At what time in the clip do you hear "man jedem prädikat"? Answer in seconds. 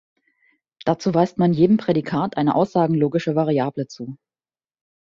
1.37-2.35